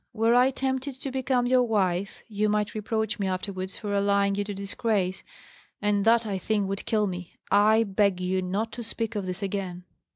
Were 0.13 0.33
I 0.33 0.49
tempted 0.49 0.93
to 0.95 1.11
become 1.11 1.45
your 1.45 1.61
wife, 1.61 2.23
you 2.27 2.49
might 2.49 2.73
reproach 2.73 3.19
me 3.19 3.27
afterwards 3.27 3.77
for 3.77 3.93
allying 3.93 4.33
you 4.33 4.43
to 4.45 4.53
disgrace; 4.55 5.23
and 5.79 6.03
that, 6.05 6.25
I 6.25 6.39
think, 6.39 6.67
would 6.69 6.87
kill 6.87 7.05
me. 7.05 7.35
I 7.51 7.83
beg 7.83 8.19
you 8.19 8.41
not 8.41 8.71
to 8.71 8.83
speak 8.83 9.15
of 9.15 9.27
this 9.27 9.43
again." 9.43 9.83